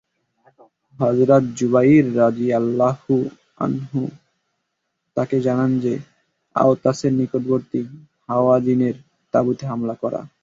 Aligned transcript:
হযরত 0.99 1.43
যুবাইর 1.57 2.05
রাযিয়াল্লাহু 2.17 3.15
আনহু 3.59 4.01
তাঁকে 5.17 5.37
জানান 5.39 5.71
যে, 5.79 5.93
আওতাসের 6.55 7.13
নিকটবর্তী 7.13 7.79
হাওয়াযিনের 8.29 8.95
তাঁবুতে 9.33 9.63
হামলা 9.67 9.95
করা। 10.03 10.21